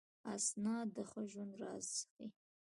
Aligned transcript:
استاد 0.33 0.85
د 0.95 0.97
ښه 1.09 1.21
ژوند 1.31 1.53
راز 1.61 1.87
ښيي. 2.11 2.27